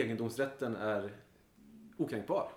[0.00, 1.12] egendomsrätten är
[1.96, 2.48] okränkbar.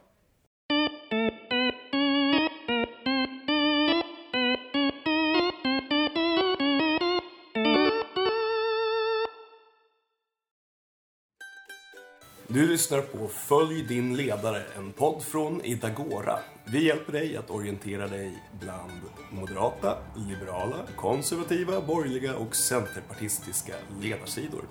[12.50, 16.40] Du lyssnar på Följ din ledare, en podd från Idagora.
[16.66, 19.02] Vi hjälper dig att orientera dig bland
[19.32, 24.62] moderata, liberala, konservativa, borgerliga och centerpartistiska ledarsidor.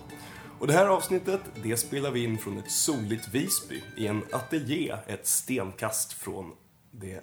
[0.59, 4.97] Och det här avsnittet, det spelar vi in från ett soligt Visby i en ateljé
[5.07, 6.53] ett stenkast från
[6.91, 7.21] det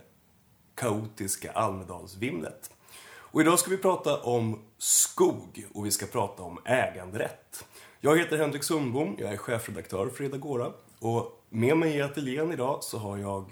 [0.75, 2.71] kaotiska Almedalsvimlet.
[3.05, 7.65] Och idag ska vi prata om skog och vi ska prata om äganderätt.
[7.99, 12.83] Jag heter Henrik Sundbom, jag är chefredaktör för Edagora och med mig i ateljén idag
[12.83, 13.51] så har jag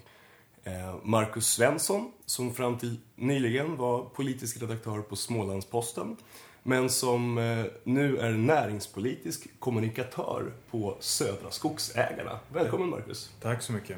[0.64, 6.18] eh, Marcus Svensson som fram till nyligen var politisk redaktör på Smålandsposten
[6.64, 12.40] men som eh, nu är näringspolitisk kommunikatör på Södra Skogsägarna.
[12.54, 13.32] Välkommen Marcus!
[13.42, 13.98] Tack så mycket!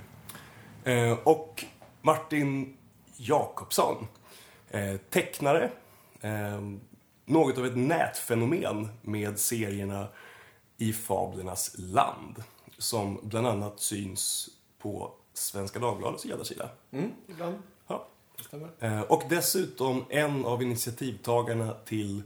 [0.84, 1.66] Eh, och
[2.02, 2.78] Martin
[3.18, 4.08] Jakobsson,
[5.10, 5.72] tecknare,
[7.26, 10.08] något av ett nätfenomen med serierna
[10.78, 12.44] i Fablernas land.
[12.78, 16.70] Som bland annat syns på Svenska Dagbladets ledarsida.
[16.92, 17.56] Mm, ibland.
[17.88, 18.08] Ja.
[18.80, 22.24] Eh, och dessutom en av initiativtagarna till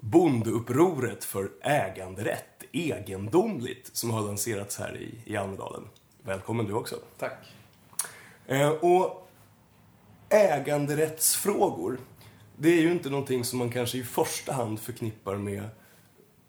[0.00, 5.82] bondeupproret för äganderätt, egendomligt, som har lanserats här i, i Almedalen.
[6.22, 6.96] Välkommen du också.
[7.18, 7.52] Tack.
[8.46, 9.28] Eh, och
[10.28, 11.98] äganderättsfrågor,
[12.56, 15.68] det är ju inte någonting som man kanske i första hand förknippar med,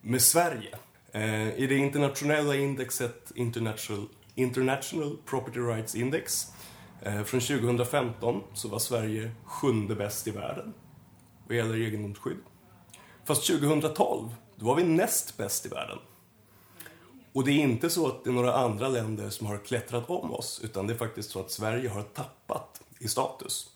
[0.02, 0.78] med Sverige.
[1.12, 6.48] Eh, I det internationella indexet International, International Property Rights Index
[7.02, 10.74] eh, från 2015 så var Sverige sjunde bäst i världen
[11.48, 12.38] vad gäller egendomsskydd.
[13.30, 15.98] Fast 2012, då var vi näst bäst i världen.
[17.34, 20.34] Och det är inte så att det är några andra länder som har klättrat om
[20.34, 23.70] oss, utan det är faktiskt så att Sverige har tappat i status.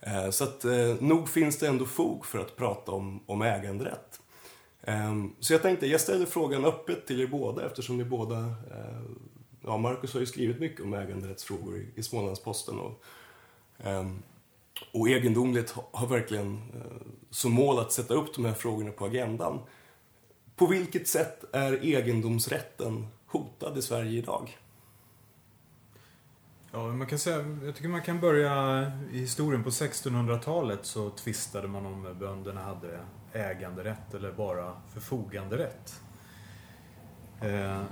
[0.00, 4.20] Eh, så att eh, nog finns det ändå fog för att prata om, om äganderätt.
[4.82, 8.38] Ehm, så jag tänkte, jag ställer frågan öppet till er båda eftersom ni båda,
[8.70, 9.02] eh,
[9.64, 13.02] ja Marcus har ju skrivit mycket om äganderättsfrågor i, Smålandsposten och,
[13.78, 14.22] ehm,
[14.92, 19.60] och egendomligt har verkligen eh, som mål att sätta upp de här frågorna på agendan.
[20.56, 24.58] På vilket sätt är egendomsrätten hotad i Sverige idag?
[26.72, 28.82] Ja, man kan säga, jag tycker man kan börja
[29.12, 29.64] i historien.
[29.64, 33.00] På 1600-talet så tvistade man om bönderna hade
[33.32, 36.00] äganderätt eller bara förfoganderätt.
[37.40, 37.82] Eh,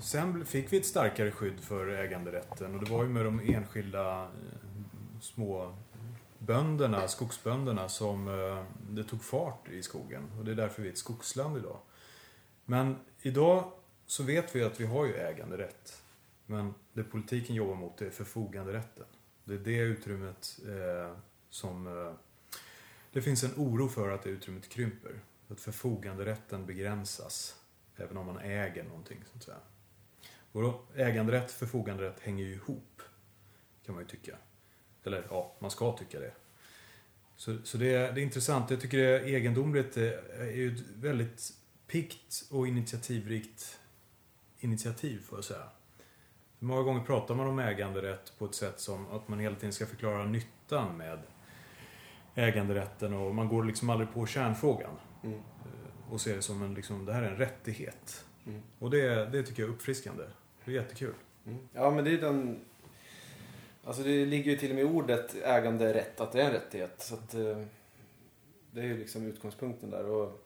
[0.00, 4.22] sen fick vi ett starkare skydd för äganderätten och det var ju med de enskilda
[4.22, 4.28] eh,
[5.20, 5.74] små
[6.46, 10.32] bönderna, skogsbönderna, som eh, det tog fart i skogen.
[10.38, 11.78] Och det är därför vi är ett skogsland idag.
[12.64, 13.72] Men idag
[14.06, 16.02] så vet vi att vi har ju äganderätt.
[16.46, 19.06] Men det politiken jobbar mot är förfoganderätten.
[19.44, 21.16] Det är det utrymmet eh,
[21.50, 22.12] som eh,
[23.12, 25.20] det finns en oro för att det utrymmet krymper.
[25.48, 27.56] Att förfoganderätten begränsas.
[27.96, 29.60] Även om man äger någonting, så att säga.
[30.52, 33.02] Och då, äganderätt, förfoganderätt hänger ju ihop.
[33.86, 34.36] Kan man ju tycka.
[35.04, 36.32] Eller ja, man ska tycka det.
[37.36, 38.70] Så, så det, är, det är intressant.
[38.70, 39.94] Jag tycker det är egendomligt.
[39.94, 41.52] Det är ju ett väldigt
[41.86, 43.78] pikt och initiativrikt
[44.62, 45.68] initiativ, får jag säga.
[46.58, 49.86] Många gånger pratar man om äganderätt på ett sätt som att man hela tiden ska
[49.86, 51.18] förklara nyttan med
[52.34, 54.90] äganderätten och man går liksom aldrig på kärnfrågan.
[55.22, 55.40] Mm.
[56.10, 58.24] Och ser det som en, liksom, det här är en rättighet.
[58.46, 58.62] Mm.
[58.78, 60.24] Och det, det tycker jag är uppfriskande.
[60.64, 61.14] Det är jättekul.
[61.46, 61.68] Mm.
[61.72, 62.64] Ja, men det är den...
[63.84, 67.02] Alltså det ligger ju till och med i ordet äganderätt, att det är en rättighet.
[67.02, 67.62] Så att, eh,
[68.70, 70.06] det är ju liksom utgångspunkten där.
[70.06, 70.42] Och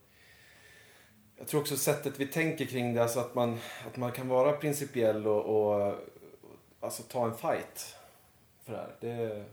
[1.37, 4.53] jag tror också sättet vi tänker kring det, alltså att man, att man kan vara
[4.53, 5.95] principiell och, och
[6.81, 7.97] alltså ta en fight
[8.65, 8.95] för det här.
[9.01, 9.45] Det,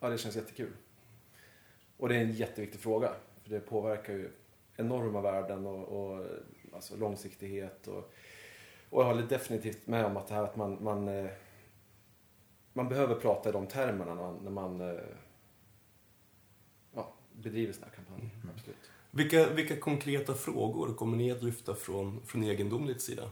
[0.00, 0.72] ja, det känns jättekul.
[1.96, 3.12] Och det är en jätteviktig fråga.
[3.42, 4.30] För det påverkar ju
[4.76, 6.26] enorma värden och, och
[6.72, 7.86] alltså långsiktighet.
[7.86, 8.12] Och,
[8.90, 11.30] och jag håller definitivt med om att det här att man, man, eh,
[12.78, 14.96] man behöver prata i de termerna när man, när man eh,
[16.94, 18.30] ja, bedriver här kampanjer.
[18.34, 18.54] Mm.
[18.54, 18.90] Absolut.
[19.10, 23.30] Vilka, vilka konkreta frågor kommer ni att lyfta från, från egendomligt sida?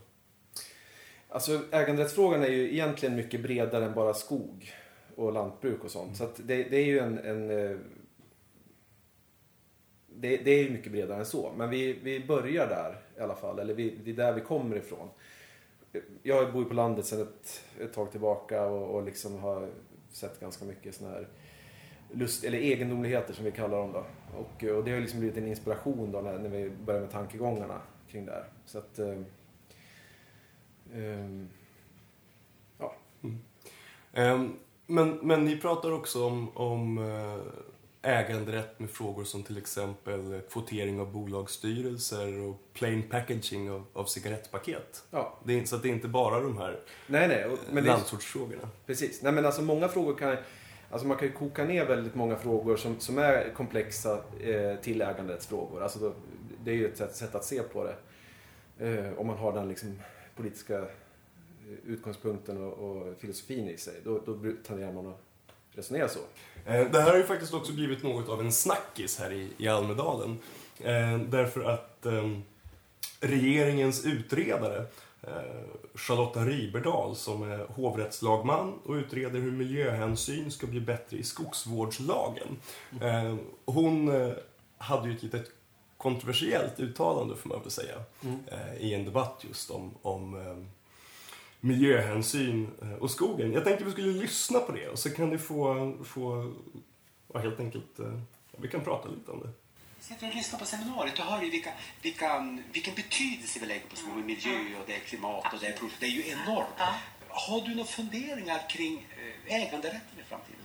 [1.29, 4.73] Alltså äganderättsfrågan är ju egentligen mycket bredare än bara skog
[5.17, 6.21] och lantbruk och sånt.
[6.21, 6.35] Mm.
[6.35, 7.77] Så det, det, är ju en, en eh,
[10.07, 11.53] det, det, är ju mycket bredare än så.
[11.57, 13.59] Men vi, vi börjar där i alla fall.
[13.59, 15.09] Eller vi, det är där vi kommer ifrån.
[16.23, 19.69] Jag bor ju på landet sedan ett, ett tag tillbaka och, och liksom har
[20.11, 21.29] sett ganska mycket sådana här
[22.13, 24.05] lust, eller egendomligheter som vi kallar dem då.
[24.39, 27.81] Och, och det har liksom blivit en inspiration då när, när vi börjar med tankegångarna
[28.09, 28.45] kring det här.
[28.67, 29.19] Så att, eh,
[30.95, 31.49] ehm,
[33.23, 33.39] mm.
[34.15, 37.41] um, Men, men ni pratar också om, om eh,
[38.07, 45.05] äganderätt med frågor som till exempel kvotering av bolagsstyrelser och plain packaging av, av cigarettpaket.
[45.11, 45.39] ja.
[45.45, 47.57] Det är, så att det är inte bara de här Nej, nej.
[47.73, 48.69] Men det landsortsfrågorna.
[48.87, 49.23] precis.
[49.23, 50.37] Nej, men alltså många frågor kan...
[50.91, 55.03] Alltså man kan ju koka ner väldigt många frågor som, som är komplexa eh, till
[55.03, 55.83] äganderättsfrågor.
[55.83, 56.13] Alltså då,
[56.65, 57.97] det är ju ett sätt, sätt att se på det.
[58.79, 60.01] Eh, om man har den liksom
[60.37, 60.87] politiska eh,
[61.87, 63.95] utgångspunkten och, och filosofin i sig.
[64.05, 65.26] Då, då tenderar man att
[65.77, 66.19] resonera så.
[66.67, 69.69] Eh, Det här har ju faktiskt också blivit något av en snackis här i, i
[69.69, 70.39] Almedalen.
[70.81, 72.39] Eh, därför att eh,
[73.21, 74.87] regeringens utredare,
[75.23, 75.31] eh,
[75.95, 82.57] Charlotta Riberdal, som är hovrättslagman och utreder hur miljöhänsyn ska bli bättre i skogsvårdslagen.
[83.65, 84.11] Hon
[84.79, 85.51] hade ju ett litet
[85.97, 87.95] kontroversiellt uttalande, får man väl säga,
[88.51, 90.57] eh, i en debatt just om, om eh,
[91.61, 93.53] miljöhänsyn eh, och skogen.
[93.53, 96.53] Jag tänkte vi skulle lyssna på det och så kan du få, få
[97.33, 98.21] ja, helt enkelt, eh,
[98.57, 99.51] vi kan prata lite om det.
[100.01, 101.71] Sitter och lyssnar på seminariet och hör ju vilka,
[102.03, 105.75] vilka, vilken betydelse vi lägger på skogen, miljö och det är klimat och det är.
[106.01, 106.81] Det är ju enormt.
[107.29, 109.07] Har du några funderingar kring
[109.47, 110.61] eh, äganderätten i framtiden?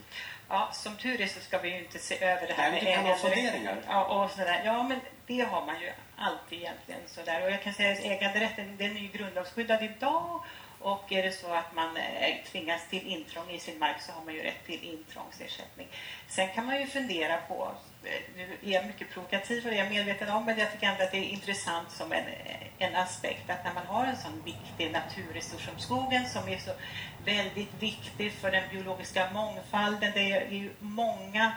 [0.48, 2.90] Ja, som tur är så ska vi ju inte se över det här Nej, men
[2.90, 3.34] du kan ha äganderätt.
[3.36, 3.82] funderingar.
[3.86, 4.62] Ja, och sådär.
[4.64, 7.00] ja, men det har man ju alltid egentligen.
[7.06, 7.44] Sådär.
[7.44, 10.44] Och jag kan säga att äganderätten den är ju grundlagsskyddad idag.
[10.82, 14.24] Och är det så att man eh, tvingas till intrång i sin mark så har
[14.24, 15.88] man ju rätt till intrångsersättning.
[16.28, 17.70] Sen kan man ju fundera på,
[18.04, 20.86] eh, nu är jag mycket provokativ och det är jag medveten om, men jag tycker
[20.86, 24.16] ändå att det är intressant som en, eh, en aspekt att när man har en
[24.16, 26.72] sån viktig naturresurs som skogen som är så
[27.24, 30.12] väldigt viktig för den biologiska mångfalden.
[30.14, 31.52] Det är ju många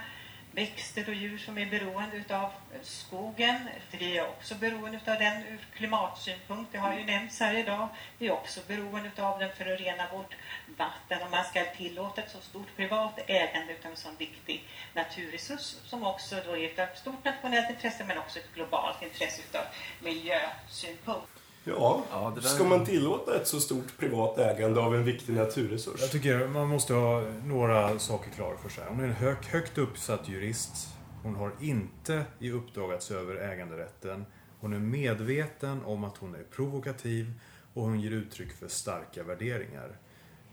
[0.55, 3.69] växter och djur som är beroende av skogen.
[3.91, 6.71] Vi är också beroende av den ur klimatsynpunkt.
[6.71, 7.87] Det har ju nämnts här idag.
[8.17, 10.35] Vi är också beroende av den för att rena vårt
[10.77, 11.21] vatten.
[11.25, 16.03] Om man ska tillåta ett så stort privat ägande av en sån viktig naturresurs som
[16.03, 19.63] också då är ett stort nationellt intresse men också ett globalt intresse utav
[19.99, 21.34] miljösynpunkt.
[21.67, 26.01] Ja, Ja, där- ska man tillåta ett så stort privat ägande av en viktig naturresurs?
[26.01, 28.83] Jag tycker man måste ha några saker klara för sig.
[28.89, 30.87] Hon är en hög, högt uppsatt jurist.
[31.23, 34.25] Hon har inte i uppdrag att se över äganderätten.
[34.59, 37.33] Hon är medveten om att hon är provokativ
[37.73, 39.97] och hon ger uttryck för starka värderingar.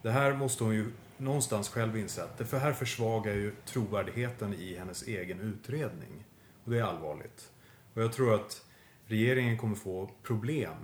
[0.03, 4.55] Det här måste hon ju någonstans själv inse att det för här försvagar ju trovärdigheten
[4.55, 6.25] i hennes egen utredning.
[6.65, 7.51] Och det är allvarligt.
[7.95, 8.65] Och jag tror att
[9.07, 10.77] regeringen kommer få problem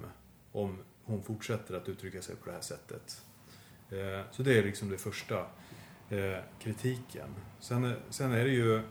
[0.52, 3.22] om hon fortsätter att uttrycka sig på det här sättet.
[3.90, 5.38] Eh, Så det är liksom det första
[6.10, 7.34] eh, kritiken.
[7.60, 8.82] Sen, är- sen är det ju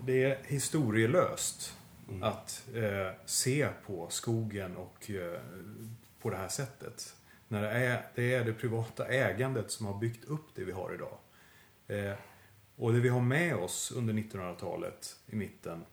[0.00, 1.76] det är historielöst
[2.08, 2.22] Mm.
[2.22, 5.10] att eh, se på skogen och
[6.20, 7.14] på det här sättet.
[7.48, 10.94] När det är, det är det privata ägandet som har byggt upp det vi har
[10.94, 11.18] idag.
[12.76, 15.84] Och det vi har med oss under 1900-talet i mitten,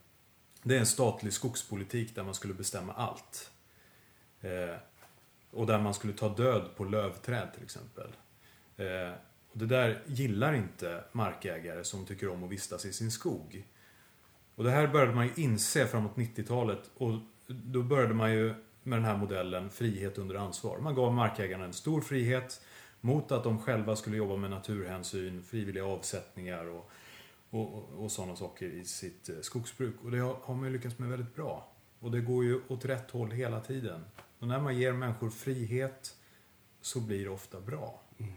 [0.70, 3.52] det är en statlig skogspolitik där man skulle bestämma allt.
[4.42, 4.76] Eh,
[5.52, 8.08] och där man skulle ta död på lövträd till exempel.
[8.78, 9.12] Eh,
[9.52, 13.68] och det där gillar inte markägare som tycker om att vistas i sin skog.
[14.56, 17.14] Och det här började man ju inse framåt 90-talet och
[17.48, 20.80] då började man ju med den här modellen frihet under ansvar.
[20.80, 22.62] Man gav markägarna en stor frihet
[23.02, 26.92] mot att de själva skulle jobba med naturhänsyn, frivilliga avsättningar och,
[27.50, 29.96] och, och, och sådana saker i sitt eh, skogsbruk.
[30.04, 31.72] Och det har, har man ju lyckats med väldigt bra.
[32.00, 34.06] Och det går ju åt rätt håll hela tiden.
[34.40, 36.16] Och när man ger människor frihet
[36.82, 38.02] så blir det ofta bra.
[38.18, 38.34] Mm.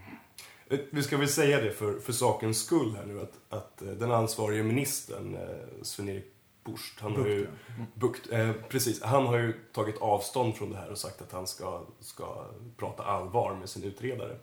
[0.68, 3.88] Eh, vi ska väl säga det för, för sakens skull här nu att, att eh,
[3.88, 5.38] den ansvarige ministern,
[5.82, 6.31] Sven-Erik
[6.64, 7.46] Bucht, han har ju,
[7.94, 11.46] Bucht, eh, precis, han har ju tagit avstånd från det här och sagt att han
[11.46, 12.44] ska, ska
[12.76, 14.36] prata allvar med sin utredare.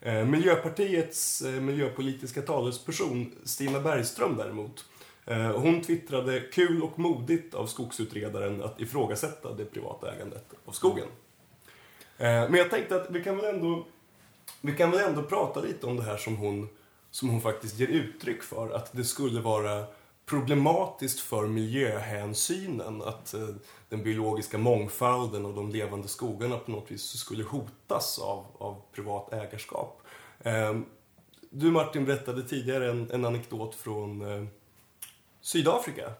[0.00, 4.84] Eh, Miljöpartiets eh, miljöpolitiska talesperson Stina Bergström däremot,
[5.26, 11.06] eh, hon twittrade kul och modigt av skogsutredaren att ifrågasätta det privata ägandet av skogen.
[12.18, 13.86] Eh, men jag tänkte att vi kan väl ändå
[14.66, 16.68] vi kan väl ändå prata lite om det här som hon,
[17.10, 18.70] som hon faktiskt ger uttryck för.
[18.70, 19.84] Att det skulle vara
[20.26, 23.02] problematiskt för miljöhänsynen.
[23.02, 23.48] Att eh,
[23.88, 29.32] den biologiska mångfalden och de levande skogarna på något vis skulle hotas av, av privat
[29.32, 30.02] ägarskap.
[30.40, 30.74] Eh,
[31.50, 34.44] du Martin berättade tidigare en, en anekdot från eh,
[35.40, 36.12] Sydafrika.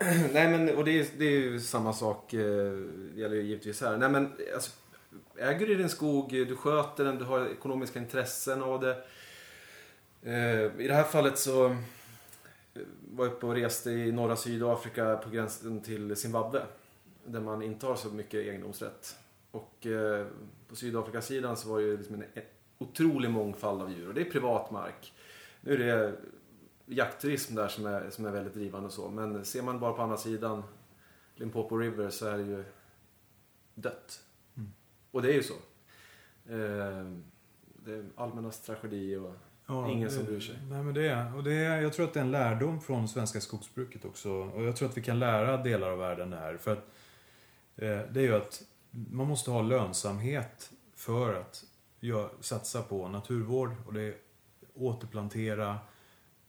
[0.32, 2.32] Nej, men och det är, det är ju samma sak.
[2.34, 3.96] eh, Det gäller ju givetvis här.
[3.96, 4.70] Nej, men alltså,
[5.38, 8.96] äger du din skog, du sköter den, du har ekonomiska intressen av det.
[10.22, 11.76] Eh, I det här fallet så
[13.20, 16.62] var uppe och reste i norra Sydafrika på gränsen till Zimbabwe.
[17.24, 19.16] Där man inte har så mycket egendomsrätt.
[19.50, 20.26] Och eh,
[20.68, 22.42] på Sydafrikasidan så var det ju liksom en en
[22.78, 24.08] otrolig mångfald av djur.
[24.08, 25.12] Och det är privat mark.
[25.60, 26.14] Nu är det
[26.86, 29.10] jaktturism där som är, som är väldigt drivande och så.
[29.10, 30.62] Men ser man bara på andra sidan
[31.34, 32.64] Limpopo River så är det ju
[33.74, 34.24] dött.
[34.56, 34.72] Mm.
[35.10, 35.54] Och det är ju så.
[36.46, 37.06] Eh,
[37.84, 39.34] det är allmännas tragedi och
[39.70, 40.56] Ja, ingen det- som bryr sig.
[40.70, 43.08] Nej, men det är, och det är, jag tror att det är en lärdom från
[43.08, 44.30] svenska skogsbruket också.
[44.32, 46.56] Och jag tror att vi kan lära delar av världen det här.
[46.56, 46.78] För att,
[47.76, 51.64] eh, det är ju att man måste ha lönsamhet för att
[52.00, 54.14] gör, satsa på naturvård och det är
[54.74, 55.78] återplantera.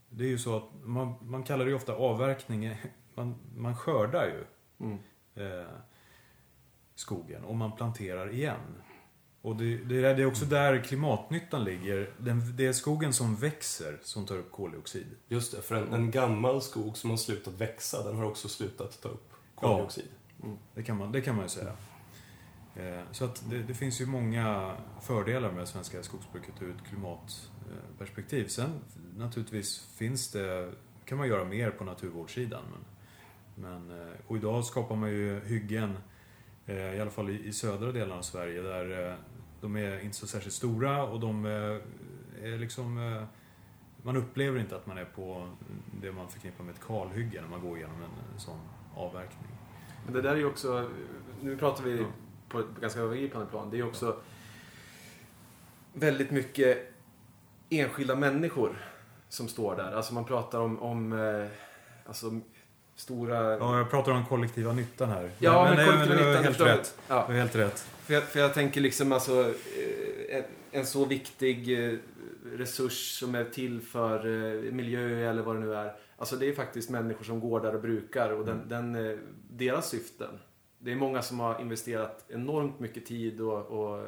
[0.09, 2.75] Det är ju så att man, man kallar det ju ofta avverkning.
[3.15, 4.43] Man, man skördar ju
[4.85, 4.97] Mm.
[5.35, 5.67] eh,
[6.95, 8.59] skogen och man planterar igen.
[9.41, 12.09] Och det, det, är, det är också där klimatnyttan ligger.
[12.17, 15.07] Den, det är skogen som växer som tar upp koldioxid.
[15.27, 19.01] Just det, för en, en gammal skog som har slutat växa, den har också slutat
[19.01, 20.07] ta upp koldioxid.
[20.75, 21.73] Det kan man, det kan man ju säga.
[22.75, 26.89] Eh, så att det, det finns ju många fördelar med det svenska skogsbruket ur ett
[26.89, 28.47] klimatperspektiv.
[28.47, 28.69] Sen
[29.17, 30.71] naturligtvis finns det,
[31.05, 32.63] kan man göra mer på naturvårdssidan.
[32.71, 32.85] Men,
[33.55, 35.97] men, eh, och idag skapar man ju hyggen,
[36.65, 39.17] eh, i alla fall i, i södra delarna av Sverige, där
[39.61, 41.51] de är inte så särskilt stora och de eh,
[42.43, 43.23] är liksom eh,
[44.03, 45.49] man upplever inte att man är på
[46.01, 48.59] det man förknippar med ett kalhygge när man går igenom en, sån
[48.95, 49.51] avverkning.
[50.05, 50.89] Men det där är ju också,
[51.41, 52.05] nu pratar vi Ja.
[52.49, 54.17] på ett ganska övergripande plan, det är ju också
[55.93, 56.93] väldigt mycket
[57.69, 58.85] enskilda människor
[59.29, 59.91] som står där.
[59.91, 61.47] Alltså man pratar om, om eh,
[62.05, 62.39] alltså,
[63.01, 63.57] stora...
[63.57, 65.29] Ja, jag pratar om kollektiva nyttan här.
[65.39, 66.95] Ja, men, nej, kollektiva du har nyttan, helt förstår rätt.
[67.07, 67.79] Ja, Du har helt rätt.
[67.79, 71.97] för, jag, för jag tänker liksom alltså eh, en, en så viktig eh,
[72.43, 75.93] resurs som är till för eh, miljö eller vad det nu är.
[76.17, 79.17] Alltså det är faktiskt människor som går där och brukar och den, den, eh,
[79.49, 80.39] deras syften.
[80.79, 84.05] Det är många som har investerat enormt mycket tid och, och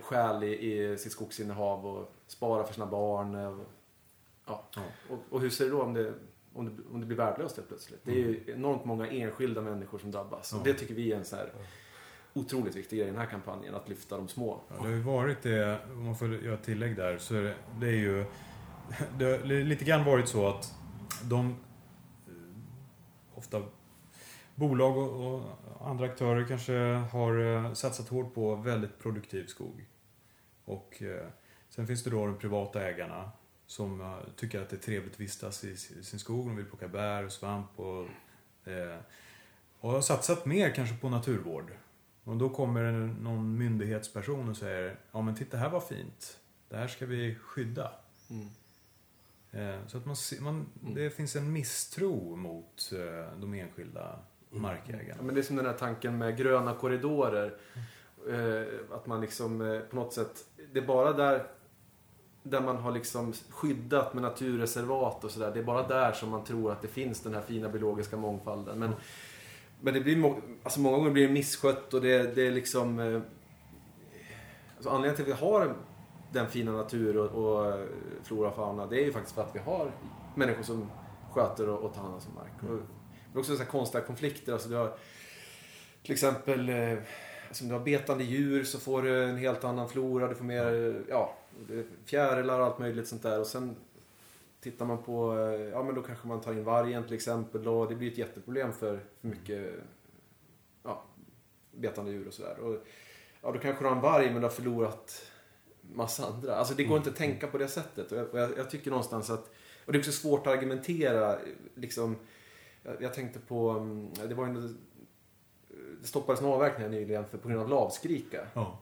[0.00, 3.34] själ i, i sitt skogsinnehav och sparar för sina barn.
[3.34, 3.64] Och,
[4.46, 4.64] ja.
[4.76, 4.82] Ja.
[5.08, 6.12] och, och hur ser det då om det,
[6.54, 8.00] om det, om det blir värdelöst helt plötsligt?
[8.04, 10.52] Det är ju enormt många enskilda människor som drabbas.
[10.52, 10.72] Och Mm.
[10.72, 11.52] Det tycker vi är en så här
[12.32, 14.60] otroligt viktig grej i den här kampanjen, att lyfta de små.
[14.68, 17.54] Ja, det har ju varit det, om man får göra tillägg där, så är det,
[17.80, 18.24] det är ju
[19.18, 20.74] det har lite grann varit så att
[21.24, 21.46] de
[22.26, 23.62] eh, ofta
[24.54, 25.42] bolag och, och
[25.80, 26.72] andra aktörer kanske
[27.12, 29.86] har eh, satsat hårt på väldigt produktiv skog.
[30.64, 31.26] Och eh,
[31.68, 33.30] sen finns det då de privata ägarna
[33.70, 36.46] som eh, tycker att det är trevligt att vistas i sin skog.
[36.46, 38.06] De vill plocka bär och svamp och,
[38.70, 38.98] eh,
[39.80, 41.72] och har satsat mer kanske på naturvård.
[42.24, 46.38] Och då kommer någon myndighetsperson och säger Ja men titta här var fint.
[46.68, 47.92] Det här ska vi skydda.
[48.30, 48.48] Mm.
[49.50, 54.18] Eh, Så att man, man, det finns en misstro mot eh, de enskilda
[54.52, 55.22] Ja, markägarna.
[55.22, 57.58] men det är som den här tanken med gröna korridorer.
[58.30, 61.46] Eh, att man liksom på något sätt, det är bara där
[62.42, 65.50] där man har liksom skyddat med naturreservat och sådär.
[65.54, 68.78] Det är bara där som man tror att det finns den här fina biologiska mångfalden.
[68.78, 68.92] Men,
[69.80, 72.98] men det blir må- alltså många gånger blir det misskött och det, det är liksom...
[72.98, 73.20] Eh,
[74.76, 75.74] alltså anledningen till att vi har
[76.32, 77.86] den fina natur och, och eh,
[78.22, 79.92] flora och fauna, det är ju faktiskt för att vi har
[80.34, 80.90] människor som
[81.32, 82.70] sköter och, och tar hand om sin mark.
[82.70, 82.78] Och,
[83.32, 84.52] det är också så här konstiga konflikter.
[84.52, 84.96] Alltså du har
[86.02, 86.98] till exempel eh,
[87.50, 90.28] alltså om du har betande djur så får du en helt annan flora.
[90.28, 91.36] Du får mer ja,
[92.04, 93.40] fjärilar och allt möjligt sånt där.
[93.40, 93.76] Och sen
[94.60, 97.68] tittar man på, eh, ja men då kanske man tar in vargen till exempel.
[97.68, 99.74] Och det blir ett jätteproblem för, för mycket
[100.82, 101.04] ja,
[101.72, 102.56] betande djur och sådär.
[103.42, 105.32] Ja, då kanske du har en varg men du har förlorat
[105.94, 106.54] massa andra.
[106.56, 108.12] Alltså det går inte att tänka på det sättet.
[108.12, 109.50] Och jag, och jag, jag tycker någonstans att,
[109.86, 111.38] och det är också svårt att argumentera
[111.74, 112.16] liksom
[112.82, 114.78] jag, jag tänkte på, mm, det var ju en,
[116.00, 118.46] det stoppades en avverkning här nyligen för, på grund av lavskrika.
[118.54, 118.78] Ja.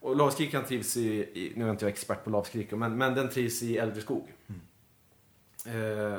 [0.00, 3.28] Och lavskrikan trivs i, i, nu är inte jag expert på lavskrika, men, men den
[3.28, 4.32] trivs i äldre skog.
[5.66, 6.18] Eh,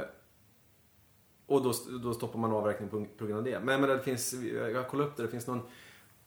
[1.46, 3.60] och då, då stoppar man avverkning på, på grund av det.
[3.60, 4.34] Men, men det finns,
[4.74, 5.62] jag kollade upp det, det finns någon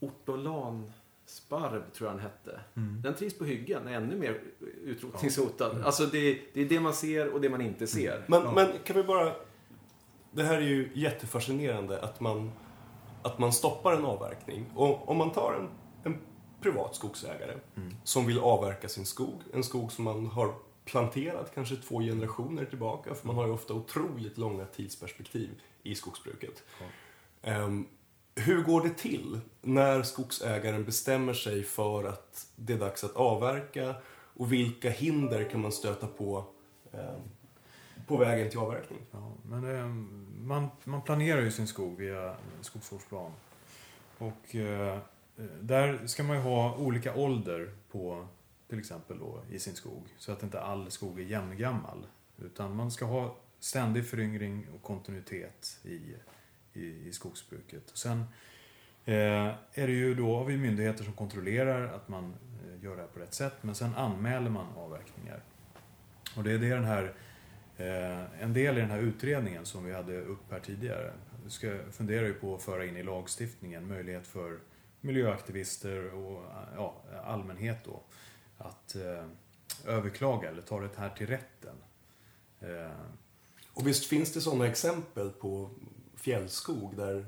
[0.00, 2.60] ortolansparv tror jag den hette.
[2.76, 3.02] Mm.
[3.02, 4.40] Den trivs på hyggen, är ännu mer
[4.84, 5.82] utrotningshotad.
[5.84, 8.24] Alltså det, det är det man ser och det man inte ser.
[8.26, 8.52] Men, Ja.
[8.52, 9.32] men kan vi bara...
[10.32, 12.52] Det här är ju jättefascinerande att man,
[13.26, 14.66] att man stoppar en avverkning.
[14.74, 15.68] Och om man tar en,
[16.04, 16.20] en
[16.60, 17.54] privat skogsägare
[18.04, 20.54] som vill avverka sin skog, en skog som man har
[20.84, 25.50] planterat kanske två generationer tillbaka, för man har ju ofta otroligt långa tidsperspektiv
[25.82, 26.62] i skogsbruket.
[27.42, 27.86] Ehm,
[28.34, 33.94] hur går det till när skogsägaren bestämmer sig för att det är dags att avverka
[34.10, 36.44] och vilka hinder kan man stöta på
[36.92, 37.20] ehm,
[38.06, 38.98] på vägen till avverkning?
[39.10, 43.32] Ja, men ehm, man, man planerar ju sin skog via skogsvårdsplan.
[44.18, 44.98] Och eh,
[45.60, 48.26] där ska man ju ha olika ålder på
[48.68, 50.08] till exempel då, i sin skog.
[50.18, 52.06] Så att inte all skog är jämngammal.
[52.38, 56.14] Utan man ska ha ständig föryngring och kontinuitet i,
[56.72, 57.90] i, i skogsbruket.
[57.90, 58.24] Och sen
[59.04, 62.34] eh, är det ju då har vi myndigheter som kontrollerar att man
[62.64, 63.54] eh, gör det här på rätt sätt.
[63.60, 65.40] Men sen anmäler man avverkningar.
[66.36, 67.14] Och det är det den här
[67.76, 71.12] Eh, en del i den här utredningen som vi hade upp här tidigare.
[71.48, 74.58] Ska fundera ju på att föra in i lagstiftningen möjlighet för
[75.00, 78.00] miljöaktivister och eh, ja, allmänhet då
[78.58, 79.24] att eh,
[79.86, 81.76] överklaga eller ta det här till rätten.
[82.60, 82.90] Eh,
[83.74, 85.70] Och visst finns det sådana exempel på
[86.16, 87.26] fjällskog där,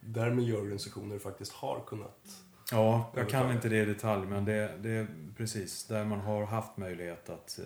[0.00, 2.28] där miljöorganisationer faktiskt har kunnat
[2.70, 6.44] ja, jag kan inte det i detalj men det, det är precis där man har
[6.44, 7.64] haft möjlighet att eh,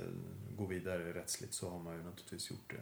[0.57, 2.81] gå vidare rättsligt så har man ju naturligtvis gjort det.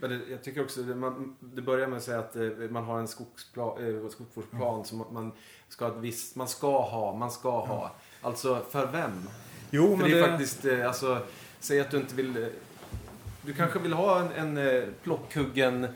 [0.00, 2.98] Men jag tycker också det, man, det börjar med att säga att eh, man har
[2.98, 5.32] en skogsplan, eh, skogsvårdsplan som man
[5.68, 7.94] ska, ha visst, man ska ha, man ska ha.
[8.20, 9.28] Alltså för vem?
[9.70, 11.22] Jo, För men det är det, faktiskt, alltså,
[11.60, 12.50] säg att du inte vill...
[13.42, 15.86] Du kanske vill ha en, en plockhuggen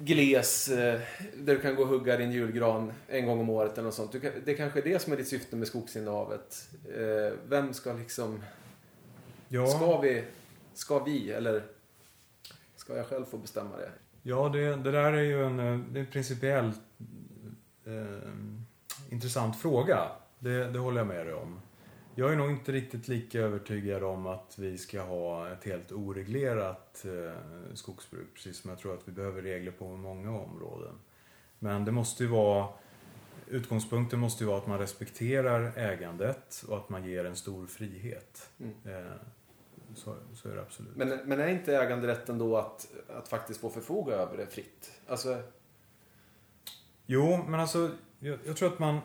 [0.00, 1.00] gles eh,
[1.36, 4.22] där du kan gå och hugga din julgran en gång om året eller något sånt.
[4.22, 6.68] Kan- det kanske är det som är ditt syfte med skogsinnehavet.
[6.96, 8.42] Eh, Vem ska liksom...
[9.48, 10.24] ja, Ska vi,
[10.74, 11.62] ska vi eller
[12.76, 13.90] ska jag själv få bestämma det?
[14.22, 16.80] Ja, det, det där är ju en, eh, det är en principiellt
[17.86, 18.30] eh,
[19.10, 20.08] intressant fråga.
[20.38, 21.60] Det, det håller jag med dig om.
[22.20, 27.04] Jag är nog inte riktigt lika övertygad om att vi ska ha ett helt oreglerat
[27.04, 28.26] eh, skogsbruk.
[28.34, 30.94] Precis som jag tror att vi behöver regler på många områden.
[31.58, 32.68] Men det måste ju vara
[33.48, 38.50] Utgångspunkten måste ju vara att man respekterar ägandet och att man ger en stor frihet.
[38.58, 38.74] Mm.
[38.84, 39.12] Eh,
[39.94, 40.96] så, så är det absolut.
[40.96, 45.00] Men, men är inte äganderätten då att, att faktiskt få förfoga över det fritt?
[45.06, 45.42] Alltså,
[47.06, 48.98] Jo, men alltså jag, jag tror att man,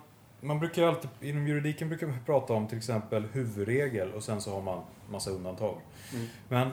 [0.46, 4.54] man brukar alltid, inom juridiken brukar man prata om till exempel huvudregel och sen så
[4.54, 5.78] har man massa undantag.
[6.14, 6.25] Mm.
[6.50, 6.72] Men,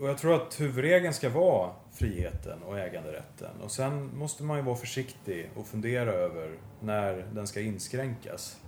[0.00, 3.50] och jag tror att huvudregeln ska vara friheten och äganderätten.
[3.62, 8.60] Och sen måste man ju vara försiktig och fundera över när den ska inskränkas.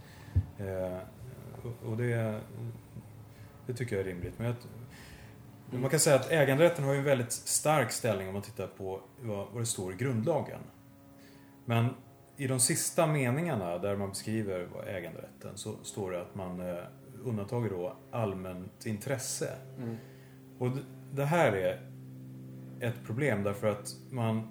[0.58, 0.98] Eh,
[1.62, 2.40] och- och det,
[3.66, 4.34] det tycker jag är rimligt.
[4.38, 4.46] Men
[5.70, 8.66] jag, man kan säga att äganderätten har ju en väldigt stark ställning om man tittar
[8.66, 10.60] på vad, vad det står i grundlagen.
[11.64, 11.88] Men
[12.36, 16.76] i de sista meningarna där man beskriver äganderätten så står det att man eh,
[17.24, 19.48] undantager då allmänt intresse.
[19.78, 19.96] mm.
[20.58, 20.70] Och
[21.12, 21.90] det här är
[22.80, 24.48] ett problem därför att man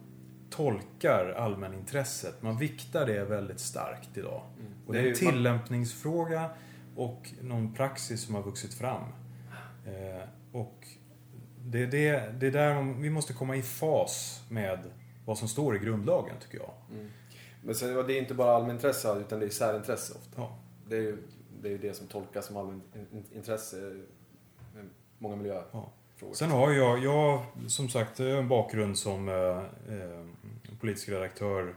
[0.49, 4.41] tolkar allmänintresset, man viktar det väldigt starkt idag.
[4.87, 5.19] Och det är en Mm.
[5.33, 6.49] tillämpningsfråga
[6.95, 9.01] och någon praxis som har vuxit fram.
[9.85, 10.87] Eh, och
[11.65, 14.79] det är, det, det är där vi måste komma i fas med
[15.25, 16.73] vad som står i grundlagen tycker jag.
[17.65, 20.41] Men så, det är inte bara allmänintresse utan det är särintresse ofta.
[20.41, 20.57] Ja.
[20.87, 21.17] Det är ju
[21.61, 23.75] det, är det som tolkas som allmänintresse
[24.75, 25.89] med många miljöfrågor.
[26.19, 26.33] Ja.
[26.33, 29.35] Sen har jag, jag som sagt en bakgrund som eh,
[29.95, 30.25] eh,
[30.79, 31.75] politisk redaktör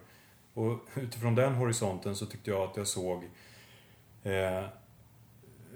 [0.55, 3.25] och utifrån den horisonten så tyckte jag att jag såg
[4.22, 4.64] eh,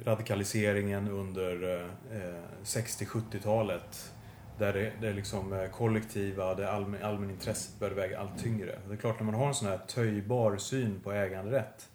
[0.05, 4.13] radikaliseringen under eh, 60-70-talet
[4.61, 8.79] där det, det liksom eh, kollektiva, det allmän, allmänintresset började väga allt tyngre.
[8.89, 11.89] Det är klart när man har en sån här töjbar syn på äganderätt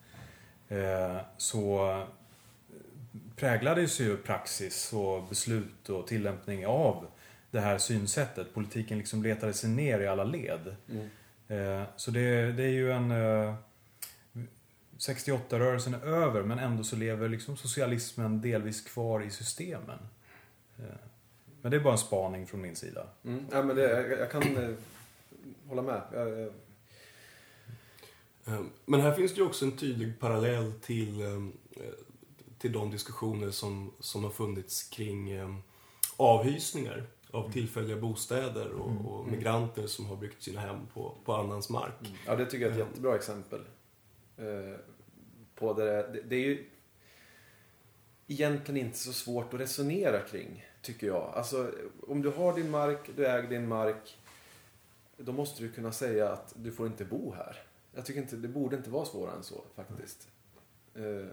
[0.68, 2.04] eh, så
[3.36, 7.08] präglades ju praxis och beslut och tillämpning av
[7.52, 8.54] det här synsättet.
[8.54, 10.76] Politiken liksom letade sig ner i alla led.
[10.90, 11.10] Mm.
[11.48, 13.12] Eh, Så det, det är ju en...
[13.12, 13.56] eh,
[14.98, 20.00] 68-rörelsen är över men ändå så lever liksom socialismen delvis kvar i systemen.
[20.80, 20.84] Eh,
[21.66, 23.08] Men det är bara en spaning från min sida.
[23.24, 23.46] Mm.
[23.52, 24.76] Ja, men det, jag, jag kan eh,
[25.68, 26.02] hålla med.
[26.14, 26.52] Jag, jag,
[28.48, 31.42] Eh, Men här finns det ju också en tydlig parallell till, eh,
[32.58, 35.56] till de diskussioner som, som har funnits kring eh,
[36.18, 41.70] avhysningar av tillfälliga bostäder och, och migranter som har byggt sina hem på, på annans
[41.70, 41.94] mark.
[42.26, 43.60] ja, det tycker jag är ett jättebra exempel.
[44.38, 44.80] Eh,
[45.56, 46.70] på det, det, det är ju
[48.28, 51.32] egentligen inte så svårt att resonera kring, tycker jag.
[51.36, 51.72] Alltså,
[52.08, 54.18] om du har din mark, du äger din mark,
[55.18, 57.64] då måste du kunna säga att du får inte bo här.
[57.94, 60.28] Jag tycker inte, det borde inte vara svårare än så, faktiskt.
[60.96, 61.30] Mm.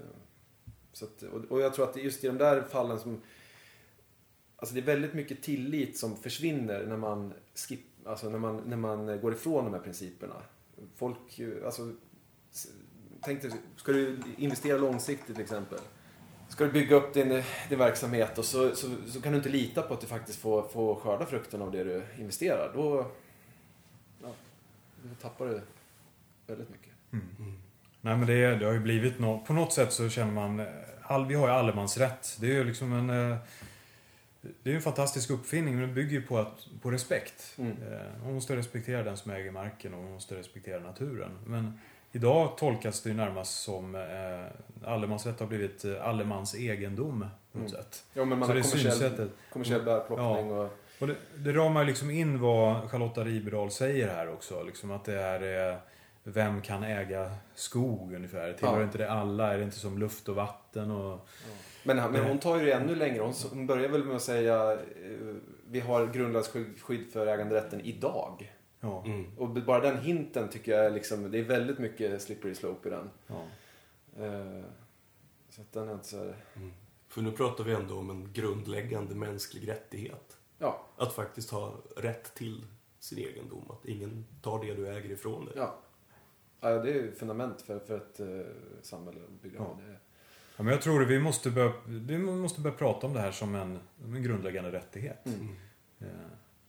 [0.92, 3.20] så att, och, jag tror att just i de där fallen som...
[4.56, 8.76] Alltså det är väldigt mycket tillit som försvinner när man, skip, alltså när man, när
[8.76, 10.42] man går ifrån de här principerna.
[10.94, 11.92] Folk, eh, alltså...
[13.24, 15.78] Tänk dig, ska du investera långsiktigt till exempel.
[16.52, 19.82] Ska du bygga upp din, din verksamhet och så, så, så kan du inte lita
[19.82, 22.72] på att du faktiskt får, får skörda frukten av det du investerar.
[22.74, 23.06] Då,
[24.22, 24.28] ja,
[25.02, 25.60] då tappar du
[26.46, 26.92] väldigt mycket.
[27.12, 27.58] Mm.
[28.00, 30.66] Nej men det, det har ju blivit något, på något sätt så känner man, eh,
[31.02, 32.36] all, vi har ju allemansrätt.
[32.40, 33.36] Det är ju liksom en, eh,
[34.62, 37.54] det är en fantastisk uppfinning men det bygger ju på, att, på respekt.
[37.58, 37.70] Mm.
[37.72, 41.38] Eh, Man måste respektera den som äger marken och man måste respektera naturen.
[41.46, 41.78] Men
[42.12, 47.70] idag tolkas det ju närmast som eh, allemansrätt har blivit eh, allemans egendom på något
[47.72, 47.82] Mm.
[47.82, 48.04] sätt.
[48.14, 49.30] Ja, men man Så har det kommersiell, synsättet.
[49.52, 50.68] kommersiell bärplockning och...
[50.98, 54.62] Och det, det ramar ju liksom in vad Charlotta Riberdahl säger här också.
[54.62, 55.76] Liksom att det är eh,
[56.24, 58.52] vem kan äga skog ungefär?
[58.52, 58.82] Tillhör Ja.
[58.84, 59.52] inte det alla?
[59.54, 60.90] Är det inte som luft och vatten?
[60.90, 61.28] Och,
[61.84, 62.22] Men, men Nej.
[62.28, 63.22] hon tar ju det ännu längre.
[63.22, 64.78] Hon, hon börjar väl med att säga eh,
[65.70, 68.52] vi har grundlagsskydd skydd för äganderätten idag.
[68.82, 69.38] Ja, Mm.
[69.38, 73.10] Och bara den hinten tycker jag liksom, det är väldigt mycket slippery slope i den.
[73.26, 73.44] ja.
[74.24, 74.64] Eh,
[75.50, 76.72] så att den är inte så här, Mm.
[77.08, 80.36] För nu pratar vi ändå om en grundläggande mänsklig rättighet.
[80.58, 82.64] ja, Att faktiskt ha rätt till
[82.98, 83.70] sin egendom.
[83.70, 85.54] Att ingen tar det du äger ifrån dig.
[85.56, 85.74] ja.
[86.60, 88.26] ja det är ju fundament för, för ett eh,
[88.82, 89.78] samhälle att bygga Ja.
[89.86, 89.96] Det.
[90.56, 93.32] Ja, men jag tror att vi måste börja, vi måste börja prata om det här
[93.32, 95.26] som en, en grundläggande rättighet.
[95.26, 95.48] Mm.
[96.00, 96.06] Eh,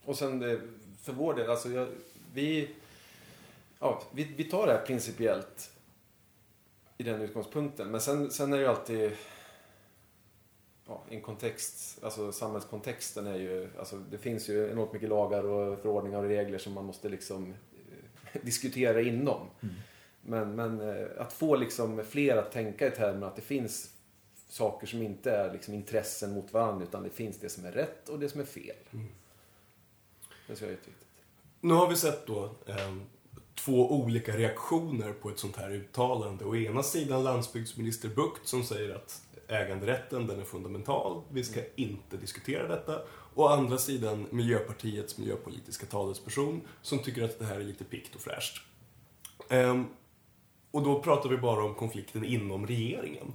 [0.06, 0.60] Och sen eh,
[1.04, 1.88] för vår del, alltså jag,
[2.34, 2.70] vi,
[3.80, 5.72] ja, vi, vi tar det här principiellt
[6.98, 7.92] i den utgångspunkten.
[7.92, 9.12] Men sen, sen är det ju alltid
[10.88, 15.80] ja, en kontext, alltså samhällskontexten är ju, alltså det finns ju enormt mycket lagar och
[15.80, 17.54] förordningar och regler som man måste liksom
[18.34, 19.48] eh, diskutera inom.
[19.62, 19.76] Mm.
[20.22, 23.90] Men, men eh, att få liksom fler att tänka i termer att det finns
[24.50, 28.10] saker som inte är liksom intressen mot varandra utan det finns det som är rätt
[28.10, 28.76] och det som är fel.
[28.94, 29.08] Mm.
[30.48, 31.08] Det tror jag är jätteviktigt.
[31.62, 32.94] Nu har vi sett då eh,
[33.56, 36.46] två olika reaktioner på ett sånt här uttalande.
[36.46, 42.18] Å ena sidan landsbygdsminister Bucht som säger att äganderätten den är fundamental, vi ska inte
[42.18, 43.02] diskutera detta.
[43.36, 48.22] Å andra sidan Miljöpartiets miljöpolitiska talesperson som tycker att det här är lite pikt och
[48.22, 48.62] fräscht.
[49.50, 49.86] Ehm,
[50.72, 53.34] och då pratar vi bara om konflikten inom regeringen.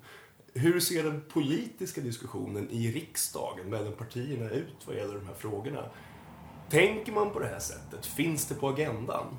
[0.54, 5.90] Hur ser den politiska diskussionen i riksdagen mellan partierna ut vad gäller de här frågorna?
[6.70, 8.06] Tänker man på det här sättet?
[8.06, 9.36] Finns det på agendan?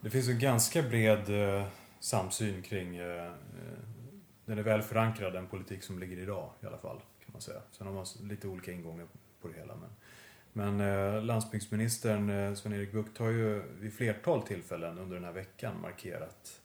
[0.00, 1.66] Det finns en ganska bred eh,
[2.00, 3.32] samsyn kring, eh, eh
[4.44, 6.96] den är väl förankrad, den politik som ligger idag i alla fall.
[6.98, 7.60] kan man säga.
[7.70, 9.06] Sen har man lite olika ingångar
[9.42, 9.74] på det hela.
[9.76, 9.90] Men,
[10.52, 15.80] men eh, landsbygdsministern eh, Sven-Erik Bucht har ju vid flertal tillfällen under den här veckan
[15.80, 16.60] markerat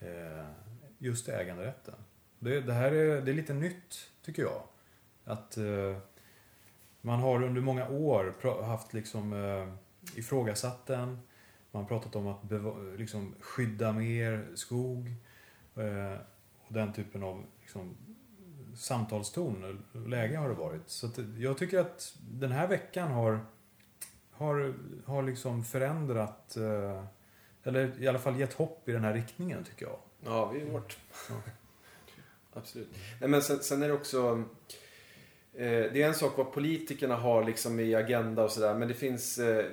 [0.00, 0.46] eh,
[0.98, 1.94] just äganderätten.
[2.38, 4.62] Det, det här är, det är lite nytt, tycker jag.
[5.24, 5.96] Att eh,
[7.00, 11.18] man har under många år haft liksom eh, ifrågasatt den.
[11.70, 12.38] Man har pratat om att
[12.98, 15.08] liksom skydda mer skog
[15.74, 16.20] eh,
[16.66, 17.96] och den typen av liksom,
[18.76, 20.82] samtalston och läge har det varit.
[20.86, 23.40] Så jag tycker att den här veckan har,
[24.30, 27.04] har, har liksom förändrat eh,
[27.62, 29.98] eller i alla fall gett hopp i den här riktningen tycker jag.
[30.24, 30.98] Ja, vi hårt.
[31.28, 31.34] Ja.
[32.52, 32.88] Absolut.
[33.20, 34.44] Nej, men sen, sen är det också...
[35.58, 38.74] Eh, det är en sak vad politikerna har liksom i agenda och sådär.
[38.74, 39.38] Men det finns...
[39.38, 39.64] Eh,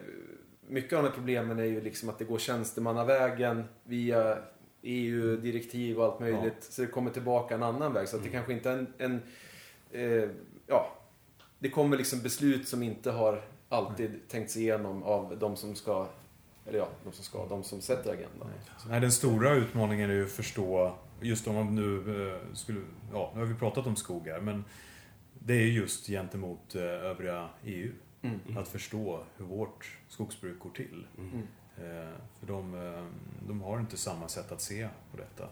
[0.68, 4.38] mycket av de här problemen är ju liksom att det går tjänstemannavägen via
[4.82, 6.64] EU-direktiv och allt möjligt.
[6.70, 8.08] Så det kommer tillbaka en annan väg.
[8.08, 8.88] Så att det kanske inte är en...
[8.98, 9.22] en
[9.92, 10.30] eh,
[10.68, 10.98] ja,
[11.60, 16.08] det kommer liksom beslut som inte har alltid tänkts igenom av de som ska...
[16.68, 18.50] Eller ja, de som ska, de som sätter agendan.
[18.90, 21.98] Nej, den stora utmaningen är ju att förstå, just om man nu
[22.30, 22.82] eh, skulle,
[23.14, 24.64] ja, nu har vi pratat om skogar, men
[25.46, 27.92] det är just gentemot eh, övriga EU.
[28.22, 28.58] Mm.
[28.58, 31.08] Att förstå hur vårt skogsbruk går till.
[31.18, 31.48] Mm.
[31.78, 33.06] Eh, För de, eh,
[33.48, 35.50] de har inte samma sätt att se på detta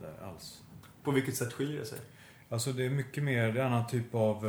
[0.00, 0.62] där alls.
[1.02, 1.98] På vilket sätt skiljer det sig?
[2.48, 4.46] Alltså det är mycket mer, det är en annan typ av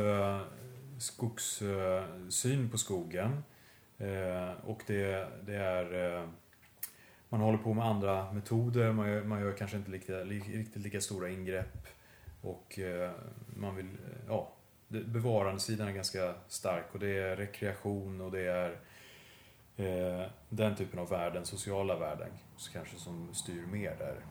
[0.98, 3.42] skogssyn på skogen.
[4.64, 6.28] Och det, det är,
[7.28, 10.82] man håller på med andra metoder, man gör, man gör kanske inte lika, li, riktigt
[10.82, 11.88] lika stora ingrepp.
[12.42, 13.10] Och eh,
[13.56, 14.52] man vill, eh, ja,
[14.88, 18.70] bevarandesidan är ganska stark och det är rekreation och det är
[19.76, 22.28] eh, den typen av värden, sociala värden,
[22.72, 24.24] kanske som styr mer där.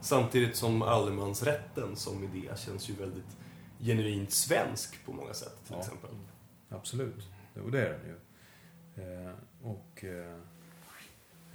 [0.00, 3.36] Samtidigt som allemansrätten som idé känns ju väldigt
[3.80, 5.80] genuint svensk på många sätt till Ja.
[5.80, 6.10] exempel.
[6.68, 7.28] Absolut,
[7.64, 8.14] och det är den ju.
[9.04, 10.36] Eh, och eh,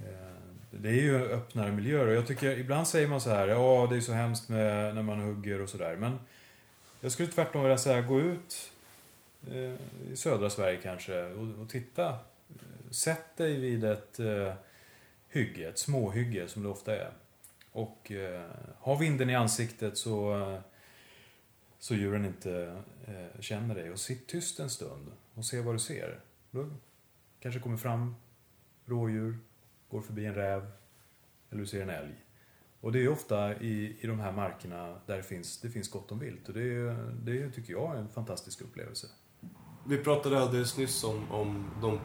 [0.10, 0.33] eh,
[0.82, 3.96] det är ju öppnare miljöer och jag tycker, ibland säger man så här, ja det
[3.96, 5.96] är så hemskt med, när man hugger och sådär.
[5.96, 6.20] Men
[7.02, 8.72] jag skulle tvärtom vilja säga, gå ut
[9.52, 9.74] eh,
[10.12, 12.18] i södra Sverige kanske och, och titta.
[12.92, 14.54] Sätt dig vid ett eh,
[15.30, 17.12] hygge, ett småhygge som det ofta är.
[17.72, 20.60] Och eh, ha vinden i ansiktet så eh,
[21.84, 23.92] så djuren inte eh, känner dig.
[23.92, 26.20] Och sitt tyst en stund och se vad du ser.
[26.52, 26.70] Då
[27.40, 28.16] kanske kommer fram
[28.86, 29.38] rådjur,
[29.94, 30.72] går förbi en räv
[31.50, 32.14] eller du ser en älg.
[32.82, 36.12] Och det är ofta i, i de här markerna där det finns, det finns gott
[36.12, 36.48] om vilt.
[36.48, 39.08] Och det, det tycker jag är en fantastisk upplevelse.
[39.88, 42.00] Vi pratade alldeles nyss om, om de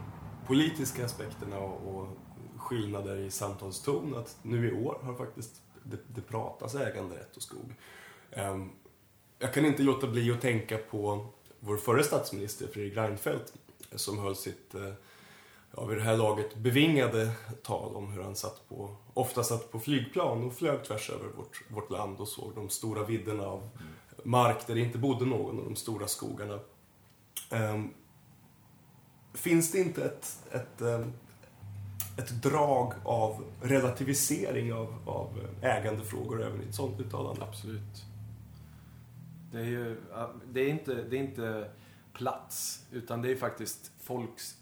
[0.46, 2.09] politiska aspekterna och, och
[2.57, 4.14] skillnader i samtalston.
[4.16, 7.74] Att nu i år har faktiskt det, det pratas äganderätt och skog.
[8.37, 8.70] Um,
[9.38, 11.27] jag kan inte låta bli att tänka på
[11.61, 13.55] vår förre statsminister Fredrik Reinfeldt
[13.92, 14.92] som höll sitt, eh,
[15.76, 19.81] ja, vid det här laget bevingade tal om hur han satt på, ofta satt på
[19.81, 23.68] flygplan och flög tvärs över vårt, vårt land och såg de stora vidderna av
[24.24, 26.59] mark där det inte bodde någon och de stora skogarna.
[27.50, 27.94] Um,
[29.35, 31.12] finns det inte ett, ett, um,
[32.18, 37.44] ett drag av relativisering av, av ägandefrågor även i ett sånt uttalande?
[37.44, 38.04] Absolut.
[39.52, 40.00] Det är ju
[40.52, 41.70] det är inte, det är inte
[42.12, 44.58] plats, utan det är faktiskt folks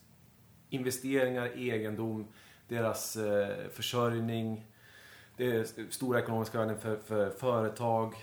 [0.77, 2.27] investeringar, egendom,
[2.69, 4.67] deras eh, försörjning.
[5.37, 8.15] Det är stora ekonomiska värden för, för företag.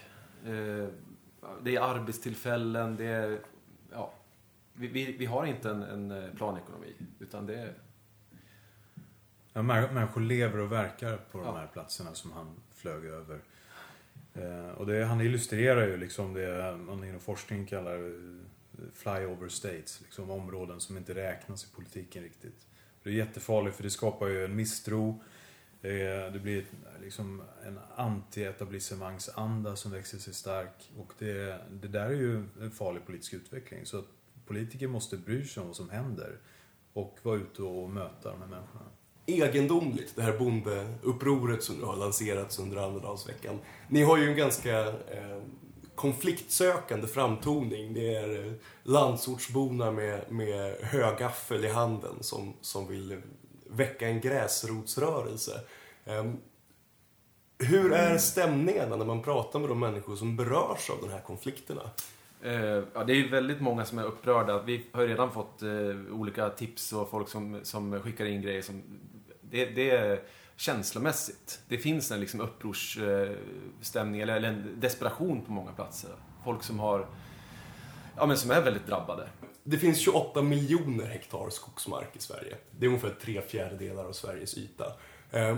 [0.45, 0.87] Eh,
[1.63, 3.39] det är arbetstillfällen, det är...
[3.91, 4.13] Ja,
[4.73, 7.73] vi, vi, vi har inte en, en eh, planekonomi, utan det är...
[9.53, 13.39] Ja, människor lever och verkar på de här platserna som han flög över.
[14.33, 18.45] Eh, och det, han illustrerar ju liksom det man inom forskningen kallar eh,
[18.93, 22.67] flyover states, liksom områden som inte räknas i politiken riktigt.
[23.03, 25.23] Det är jättefarligt för det skapar ju en misstro.
[25.81, 26.65] Eh, det blir
[27.01, 30.91] liksom en anti-etablissemangsanda som växer sig stark.
[30.97, 33.85] Och det, det där är ju en farlig politisk utveckling.
[33.85, 34.05] Så att
[34.45, 36.37] politiker måste bry sig om vad som händer
[36.93, 38.85] och vara ute och möta de här människorna
[39.25, 43.59] egendomligt, det här bondeupproret som nu har lanserats under Almedalsveckan.
[43.89, 45.41] Ni har ju en ganska eh,
[45.95, 47.93] konfliktsökande framtoning.
[47.93, 48.53] Det är eh,
[48.83, 53.21] landsortsborna med, med högaffel i handen som, som vill
[53.69, 55.61] väcka en gräsrotsrörelse.
[56.05, 56.25] Eh,
[57.57, 61.81] hur är stämningarna när man pratar med de människor som berörs av de här konflikterna?
[62.43, 64.61] Eh, ja, det är väldigt många som är upprörda.
[64.61, 65.69] Vi har redan fått eh,
[66.11, 68.83] olika tips och folk som, som skickar in grejer som
[69.41, 70.21] det, det är
[70.55, 71.59] känslomässigt.
[71.67, 76.11] Det finns en liksom upprorsstämning eller, eller en desperation på många platser.
[76.43, 77.07] Folk som har
[78.17, 79.29] Ja, men som är väldigt drabbade.
[79.63, 82.55] Det finns 28 miljoner hektar skogsmark i Sverige.
[82.71, 84.85] Det är ungefär tre fjärdedelar av Sveriges yta.
[85.31, 85.57] Eh,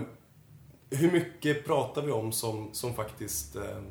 [0.90, 3.82] hur mycket pratar vi om som, som faktiskt eh,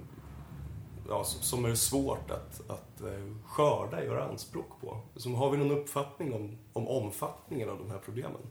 [1.09, 5.01] ja, som är svårt att, att ehm, skörda, göra anspråk på?
[5.15, 8.41] Som, har vi någon uppfattning om, om omfattningen av de här problemen?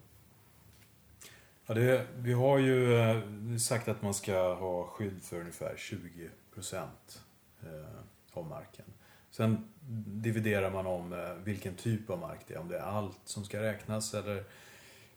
[1.66, 3.22] Ja, det, vi har ju eh,
[3.58, 7.22] sagt att man ska ha skydd för ungefär 20 procent
[7.62, 7.98] eh,
[8.32, 8.84] av marken.
[9.30, 9.68] Sen
[10.06, 12.58] dividerar man om eh, vilken typ av mark det är.
[12.58, 14.44] Om det är allt som ska räknas eller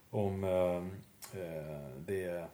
[0.09, 0.41] om
[2.05, 2.47] det är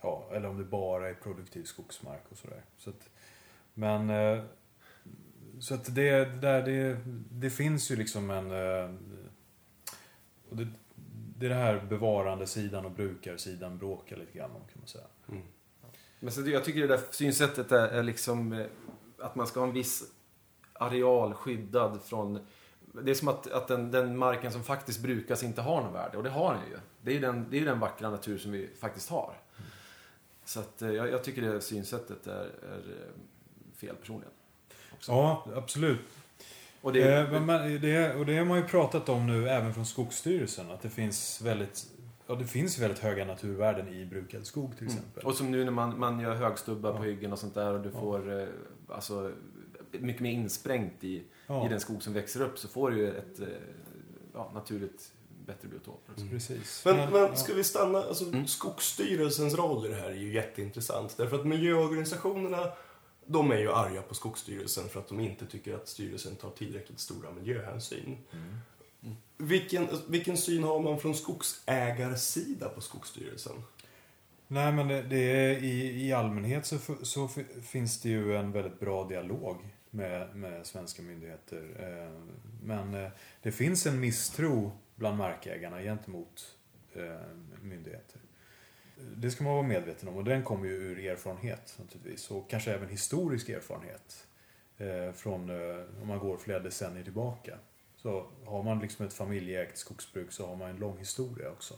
[0.00, 2.62] ja, eller om det bara är produktiv skogsmark och sådär.
[2.78, 3.10] Så att,
[3.74, 4.10] men
[5.60, 6.96] så att det, där, det,
[7.30, 8.50] det finns ju liksom en...
[10.48, 10.68] Och det,
[11.40, 15.04] det är det här bevarandesidan och brukarsidan bråkar lite grann om kan man säga.
[15.28, 15.42] Mm.
[16.20, 18.66] Men så jag tycker det där synsättet är, är liksom eh,
[19.18, 20.02] att man ska ha en viss
[20.72, 22.46] areal skyddad från
[22.92, 26.16] det är som att, att den, den, marken som faktiskt brukas inte har något värde.
[26.16, 26.78] Och det har den ju.
[27.02, 29.34] Det är ju den, det är den vackra natur som vi faktiskt har.
[29.56, 29.70] Mm.
[30.44, 34.32] Så att, eh, jag, jag, tycker det synsättet är, är eh, fel personligen.
[34.92, 35.12] Också.
[35.12, 36.00] Ja, absolut.
[36.80, 39.86] Och det, eh, men det, och det har man ju pratat om nu även från
[39.86, 40.70] Skogsstyrelsen.
[40.70, 41.86] Att det finns väldigt
[42.30, 44.96] Ja, det finns väldigt höga naturvärden i brukad skog till mm.
[44.96, 45.22] exempel.
[45.22, 45.30] Mm.
[45.30, 46.96] Och som nu när man, man gör högstubbar ja.
[46.96, 48.00] på hyggen och sånt där och du ja.
[48.00, 48.48] får eh,
[48.88, 49.32] alltså,
[49.90, 51.66] mycket mer insprängt i, ja.
[51.66, 53.46] i den skog som växer upp så får du ett eh,
[54.34, 55.12] ja, naturligt
[55.46, 56.08] bättre biotop.
[56.16, 56.30] Mm.
[56.30, 56.82] Precis.
[56.84, 58.46] Men, men ska vi stanna, alltså mm.
[58.46, 61.16] Skogsstyrelsens roll i det här är ju jätteintressant.
[61.16, 62.72] Därför att miljöorganisationerna
[63.32, 67.00] de är ju arga på Skogsstyrelsen för att de inte tycker att styrelsen tar tillräckligt
[67.00, 68.18] stora miljöhänsyn.
[68.32, 69.16] Mm.
[69.36, 73.62] Vilken, vilken syn har man från skogsägarsida på Skogsstyrelsen?
[74.46, 77.28] Nej men det, det är, i, i allmänhet så, så
[77.62, 79.56] finns det ju en väldigt bra dialog
[79.90, 81.62] med, med svenska myndigheter.
[81.78, 82.20] Eh,
[82.62, 83.10] men eh,
[83.42, 86.56] det finns en misstro bland markägarna gentemot
[86.92, 88.20] eh, myndigheter.
[89.16, 92.74] Det ska man vara medveten om och den kommer ju ur erfarenhet naturligtvis och kanske
[92.74, 94.26] även historisk erfarenhet.
[94.80, 97.58] Eh, från, eh, om man går flera decennier tillbaka.
[97.96, 101.74] Så har man liksom ett familjeägt skogsbruk så har man en lång historia också.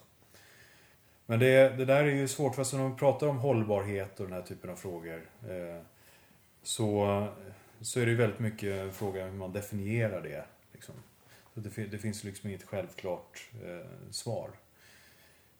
[1.26, 4.26] Men det, det där är ju svårt, fast alltså när man pratar om hållbarhet och
[4.26, 5.82] den här typen av frågor eh,
[6.62, 7.28] så,
[7.80, 10.44] så är det ju väldigt mycket en fråga hur man definierar det.
[10.72, 10.94] Liksom.
[11.54, 14.50] Så det, det finns liksom inget självklart eh, svar.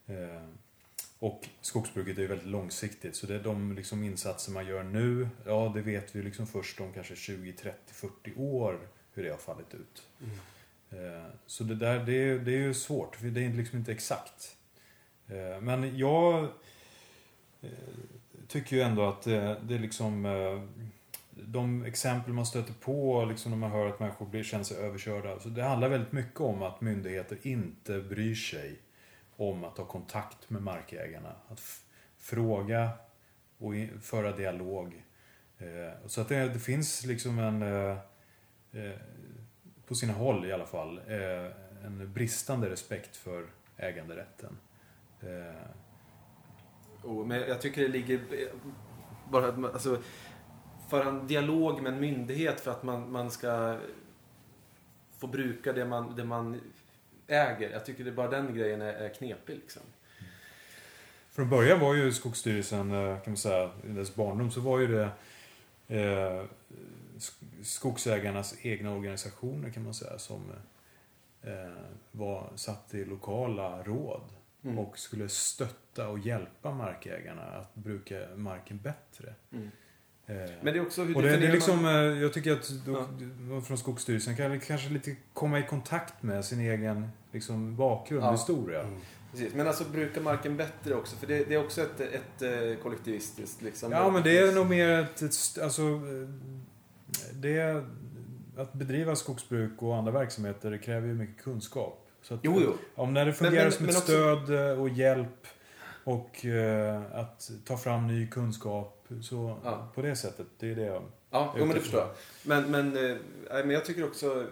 [0.07, 0.43] Eh,
[1.23, 3.17] och skogsbruket är ju väldigt långsiktigt.
[3.17, 6.81] Så det är de liksom insatser man gör nu, ja det vet vi liksom först
[6.81, 8.79] om kanske 20, 30, 40 år
[9.15, 10.03] hur det har fallit ut.
[10.91, 13.93] Eh, Så det där, det, är- det är ju svårt, för det är liksom inte
[13.93, 14.57] exakt.
[15.29, 16.45] Eh, Men jag
[17.63, 17.71] eh,
[18.49, 20.27] tycker ju ändå att det, det är liksom
[21.31, 25.41] de exempel man stöter på liksom när man hör att människor blir, känner sig överkörda.
[25.41, 28.79] Så det handlar väldigt mycket om att myndigheter inte bryr sig
[29.37, 31.35] om att ta kontakt med markägarna.
[31.49, 31.61] Att
[32.19, 32.91] fråga
[33.59, 35.05] och föra dialog.
[35.59, 37.97] Eh, så att det, det finns liksom en, eh,
[38.73, 38.99] eh,
[39.87, 41.01] på sina håll i alla fall,
[41.85, 44.59] en bristande respekt för äganderätten.
[47.03, 48.21] Oh, men jag tycker det ligger...
[49.31, 50.03] Bara att man, alltså,
[50.89, 53.79] föra en dialog med en myndighet för att man, man ska
[55.19, 56.61] få bruka det man, det man
[57.27, 57.71] äger.
[57.71, 59.83] Jag tycker det bara den grejen är, är knepig liksom.
[61.31, 64.87] Från början var ju Skogsstyrelsen, eh, kan man säga, i dess barndom så var ju
[64.87, 65.09] det
[66.01, 66.45] eh,
[67.19, 70.53] sk- skogsägarnas egna organisationer kan man säga som
[71.43, 71.53] eh,
[72.11, 74.23] var satt i lokala råd
[74.65, 74.79] Mm.
[74.79, 79.35] och skulle stötta och hjälpa markägarna att bruka marken bättre.
[79.53, 79.71] Mm.
[80.33, 82.53] Eh, Men det är också hur och det, det är liksom, man- eh, jag tycker
[82.53, 83.07] att då,
[83.51, 88.33] då från Skogsstyrelsen kan kanske lite komma i kontakt med sin egen liksom, bakgrund, Ja.
[88.33, 88.81] historia.
[88.81, 88.95] Mm.
[89.33, 92.83] Precis, men alltså bruka marken bättre också, för det, det är också ett, ett, eh,
[92.83, 93.93] kollektivistiskt liksom.
[93.93, 96.01] Ja, men det är nog mer ett, ett alltså,
[97.33, 97.85] det är,
[98.57, 102.09] att bedriva skogsbruk och andra verksamheter kräver ju mycket kunskap.
[102.23, 102.75] Så att, Jo, jo.
[102.95, 104.13] Om när det fungerar men- som men ett också-
[104.47, 105.47] stöd och hjälp
[106.05, 109.07] och eh, att ta fram ny kunskap.
[109.23, 109.93] Så Ja.
[109.95, 111.03] på det sättet, det är det jag...
[111.31, 112.11] Ja, jo, men det förstår jag.
[112.43, 113.17] Men, men, eh,
[113.51, 114.47] men jag tycker också...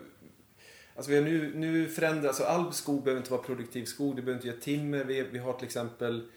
[0.97, 4.23] Alltså vi har nu, nu förändrat, alltså all skog behöver inte vara produktiv skog, det
[4.23, 5.05] behöver inte ge timmer.
[5.05, 6.29] Vi, vi har till exempel...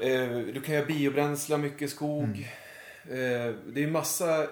[0.00, 2.48] Eh, du kan göra biobränsle mycket skog.
[3.04, 3.08] Eh,
[3.66, 4.46] det är ju massa...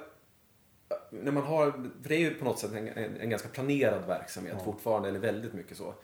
[1.11, 4.07] När man har, för det är ju på något sätt en, en, en ganska planerad
[4.07, 4.65] verksamhet Ja.
[4.65, 5.95] fortfarande, eller väldigt mycket så.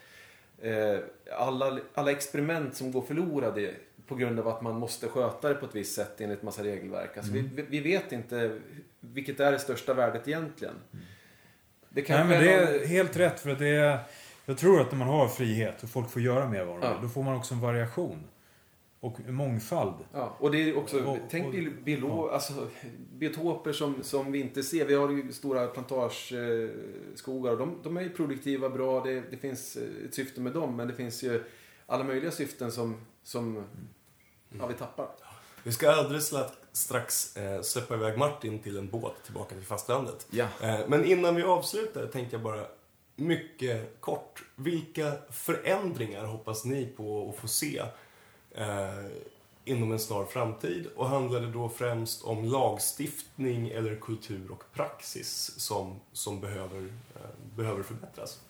[0.63, 0.99] Eh,
[1.39, 3.71] alla, alla experiment som går förlorade
[4.07, 7.17] på grund av att man måste sköta det på ett visst sätt enligt massa regelverk.
[7.17, 7.51] Alltså Mm.
[7.55, 8.59] vi, vi vet inte
[9.01, 10.75] vilket är det största värdet egentligen.
[11.89, 13.99] Det Nej, men är det någon- är helt rätt för att det är...
[14.45, 16.93] Jag tror att när man har frihet och folk får göra mer vad de Ja.
[16.93, 18.25] vill, då får man också en variation.
[19.03, 19.95] Och mångfald.
[20.13, 22.69] Ja, och det är också, Och- tänk och- bil- biolo, alltså,
[23.13, 24.85] biotoper som, som vi inte ser.
[24.87, 29.77] Vi har ju stora plantageskogar och de, de är ju produktiva, bra, det, det finns
[29.77, 30.77] eh, ett syfte med dem.
[30.77, 31.45] Men det finns ju
[31.87, 33.65] alla möjliga syften som, som
[34.59, 35.09] ja, vi tappar.
[35.63, 36.35] Vi ska alldeles
[36.73, 40.27] strax eh, släppa iväg Martin till en båt tillbaka till fastlandet.
[40.31, 40.47] Ja.
[40.63, 42.67] Eh, men innan vi avslutar tänkte jag bara
[43.17, 44.43] mycket kort.
[44.57, 47.83] Vilka förändringar hoppas ni på att få se
[48.55, 49.07] eh,
[49.65, 50.87] inom en snar framtid?
[50.97, 56.81] Och handlar det då främst om lagstiftning eller kultur och praxis som, som behöver,
[57.15, 58.41] eh, behöver förbättras?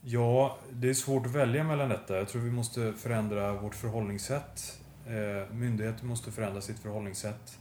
[0.00, 2.16] Ja, det är svårt att välja mellan detta.
[2.16, 4.80] Jag tror vi måste förändra vårt förhållningssätt.
[5.06, 7.58] Eh, myndigheter måste förändra sitt förhållningssätt.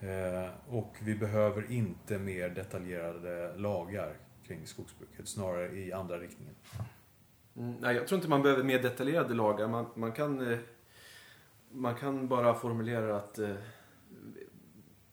[0.00, 4.16] Eh, och vi behöver inte mer detaljerade lagar
[4.46, 6.54] kring skogsbruket, snarare i andra riktningen.
[7.56, 9.68] Mm, nej, jag tror inte man behöver mer detaljerade lagar.
[9.68, 10.58] Man, man, kan, eh,
[11.72, 13.54] man kan bara formulera att eh,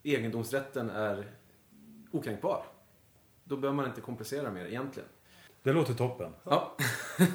[0.04, 1.28] egendomsrätten är
[2.12, 2.64] okränkbar.
[3.44, 5.10] Då behöver man inte komplicera mer egentligen.
[5.64, 6.34] Det låter toppen.
[6.44, 6.76] Ja,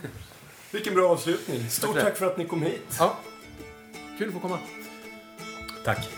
[0.72, 1.68] Vilken bra avslutning.
[1.68, 2.96] Stort Tack för tack för att ni kom hit.
[2.98, 3.16] ja.
[4.18, 4.58] kul att få komma.
[5.84, 6.08] Tack.